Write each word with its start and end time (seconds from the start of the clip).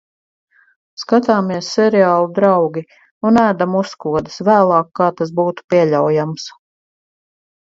Skatāmies 1.01 1.67
seriālu 1.75 2.31
"Draugi" 2.39 2.83
un 3.31 3.37
ēdam 3.43 3.77
uzkodas 3.83 4.41
vēlāk 4.49 4.91
kā 5.01 5.11
tas 5.21 5.35
būtu 5.43 5.67
pieļaujams. 5.75 6.49